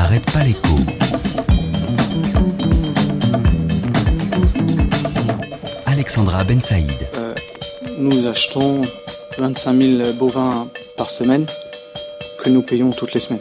n'arrête 0.00 0.30
pas 0.32 0.42
l'écho. 0.42 0.76
Alexandra 5.84 6.42
Ben 6.42 6.58
Saïd. 6.58 6.90
Euh, 7.16 7.34
nous 7.98 8.26
achetons 8.26 8.80
25 9.36 9.78
000 9.78 10.12
bovins 10.14 10.68
par 10.96 11.10
semaine 11.10 11.44
que 12.42 12.48
nous 12.48 12.62
payons 12.62 12.92
toutes 12.92 13.12
les 13.12 13.20
semaines. 13.20 13.40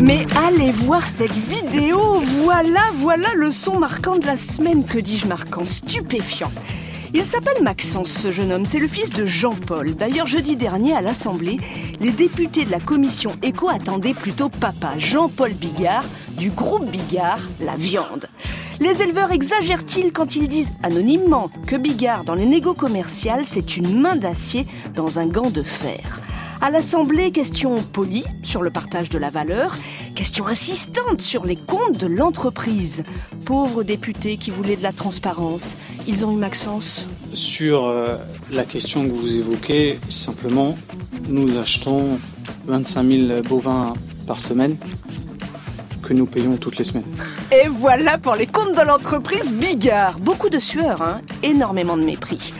Mais 0.00 0.26
allez 0.46 0.70
voir 0.70 1.06
cette 1.06 1.32
vidéo 1.32 2.22
Voilà, 2.42 2.84
voilà 2.94 3.28
le 3.36 3.50
son 3.50 3.78
marquant 3.78 4.16
de 4.16 4.24
la 4.24 4.38
semaine, 4.38 4.86
que 4.86 4.98
dis-je 4.98 5.26
marquant 5.26 5.66
Stupéfiant 5.66 6.52
il 7.14 7.24
s'appelle 7.24 7.62
Maxence, 7.62 8.10
ce 8.10 8.32
jeune 8.32 8.52
homme, 8.52 8.66
c'est 8.66 8.78
le 8.78 8.86
fils 8.86 9.10
de 9.10 9.24
Jean-Paul. 9.24 9.94
D'ailleurs, 9.94 10.26
jeudi 10.26 10.56
dernier, 10.56 10.92
à 10.92 11.00
l'Assemblée, 11.00 11.56
les 12.00 12.10
députés 12.10 12.66
de 12.66 12.70
la 12.70 12.80
commission 12.80 13.32
éco 13.42 13.70
attendaient 13.70 14.12
plutôt 14.12 14.50
papa, 14.50 14.92
Jean-Paul 14.98 15.54
Bigard, 15.54 16.04
du 16.36 16.50
groupe 16.50 16.90
Bigard, 16.90 17.40
la 17.60 17.76
viande. 17.76 18.26
Les 18.80 19.02
éleveurs 19.02 19.32
exagèrent-ils 19.32 20.12
quand 20.12 20.36
ils 20.36 20.48
disent 20.48 20.72
anonymement 20.82 21.48
que 21.66 21.76
Bigard, 21.76 22.24
dans 22.24 22.34
les 22.34 22.46
négos 22.46 22.74
commerciales, 22.74 23.44
c'est 23.46 23.78
une 23.78 23.98
main 23.98 24.16
d'acier 24.16 24.66
dans 24.94 25.18
un 25.18 25.26
gant 25.26 25.50
de 25.50 25.62
fer? 25.62 26.20
À 26.60 26.70
l'Assemblée, 26.70 27.30
question 27.30 27.82
polie 27.82 28.24
sur 28.42 28.62
le 28.62 28.70
partage 28.70 29.08
de 29.08 29.18
la 29.18 29.30
valeur, 29.30 29.76
question 30.18 30.48
insistante 30.48 31.20
sur 31.20 31.46
les 31.46 31.54
comptes 31.54 31.96
de 31.96 32.08
l'entreprise. 32.08 33.04
Pauvres 33.44 33.84
députés 33.84 34.36
qui 34.36 34.50
voulaient 34.50 34.74
de 34.74 34.82
la 34.82 34.90
transparence, 34.92 35.76
ils 36.08 36.26
ont 36.26 36.32
eu 36.32 36.36
Maxence 36.36 37.06
Sur 37.34 37.84
euh, 37.84 38.16
la 38.50 38.64
question 38.64 39.04
que 39.04 39.10
vous 39.10 39.32
évoquez, 39.32 40.00
simplement, 40.10 40.74
nous 41.28 41.56
achetons 41.56 42.18
25 42.66 43.08
000 43.08 43.42
bovins 43.42 43.92
par 44.26 44.40
semaine 44.40 44.76
que 46.02 46.12
nous 46.14 46.26
payons 46.26 46.56
toutes 46.56 46.78
les 46.78 46.84
semaines. 46.84 47.06
Et 47.52 47.68
voilà 47.68 48.18
pour 48.18 48.34
les 48.34 48.48
comptes 48.48 48.76
de 48.76 48.82
l'entreprise 48.82 49.54
Bigard. 49.54 50.18
Beaucoup 50.18 50.48
de 50.48 50.58
sueur, 50.58 51.00
hein 51.00 51.20
énormément 51.44 51.96
de 51.96 52.02
mépris. 52.02 52.52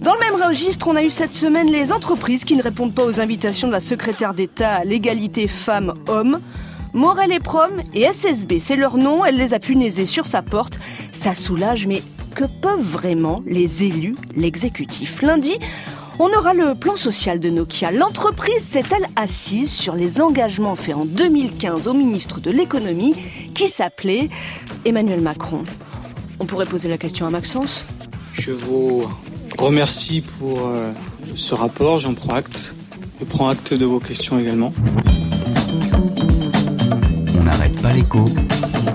Dans 0.00 0.14
le 0.14 0.20
même 0.20 0.40
registre, 0.40 0.86
on 0.86 0.94
a 0.94 1.02
eu 1.02 1.10
cette 1.10 1.34
semaine 1.34 1.72
les 1.72 1.90
entreprises 1.90 2.44
qui 2.44 2.54
ne 2.54 2.62
répondent 2.62 2.94
pas 2.94 3.04
aux 3.04 3.18
invitations 3.18 3.66
de 3.66 3.72
la 3.72 3.80
secrétaire 3.80 4.32
d'État 4.32 4.76
à 4.76 4.84
l'égalité 4.84 5.48
femmes-hommes. 5.48 6.38
Morel 6.92 7.32
et 7.32 7.38
Prom 7.38 7.70
et 7.94 8.02
SSB, 8.02 8.58
c'est 8.58 8.76
leur 8.76 8.96
nom, 8.96 9.24
elle 9.24 9.36
les 9.36 9.54
a 9.54 9.60
punaisés 9.60 10.06
sur 10.06 10.26
sa 10.26 10.42
porte. 10.42 10.80
Ça 11.12 11.34
soulage, 11.34 11.86
mais 11.86 12.02
que 12.34 12.44
peuvent 12.44 12.80
vraiment 12.80 13.42
les 13.46 13.84
élus, 13.84 14.16
l'exécutif 14.34 15.22
Lundi, 15.22 15.56
on 16.18 16.28
aura 16.36 16.52
le 16.52 16.74
plan 16.74 16.96
social 16.96 17.38
de 17.40 17.48
Nokia. 17.48 17.92
L'entreprise 17.92 18.62
s'est-elle 18.62 19.06
assise 19.16 19.70
sur 19.70 19.94
les 19.94 20.20
engagements 20.20 20.76
faits 20.76 20.96
en 20.96 21.04
2015 21.04 21.86
au 21.86 21.94
ministre 21.94 22.40
de 22.40 22.50
l'économie 22.50 23.14
qui 23.54 23.68
s'appelait 23.68 24.28
Emmanuel 24.84 25.20
Macron? 25.20 25.62
On 26.40 26.44
pourrait 26.44 26.66
poser 26.66 26.88
la 26.88 26.98
question 26.98 27.26
à 27.26 27.30
Maxence 27.30 27.86
Je 28.32 28.50
vous 28.50 29.08
remercie 29.56 30.22
pour 30.22 30.66
euh, 30.66 30.90
ce 31.36 31.54
rapport, 31.54 32.00
j'en 32.00 32.14
prends 32.14 32.34
acte. 32.34 32.74
Je 33.20 33.24
prends 33.24 33.48
acte 33.48 33.74
de 33.74 33.84
vos 33.84 34.00
questions 34.00 34.38
également. 34.38 34.72
L'écho 37.88 38.28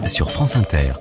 sur 0.05 0.31
France 0.31 0.55
Inter. 0.55 0.94